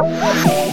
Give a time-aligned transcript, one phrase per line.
[0.00, 0.67] Oh,